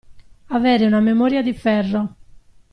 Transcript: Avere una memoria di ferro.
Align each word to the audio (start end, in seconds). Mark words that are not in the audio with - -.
Avere 0.49 0.87
una 0.87 0.99
memoria 0.99 1.43
di 1.43 1.53
ferro. 1.53 2.15